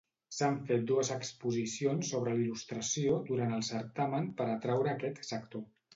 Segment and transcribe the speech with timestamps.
[0.35, 5.67] S'han fet dues exposicions sobre il·lustració durant el certamen per atraure aquest sector.